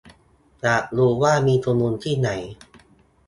[0.63, 2.29] อยากรู้ว่ามีชุมนุมที่ไหน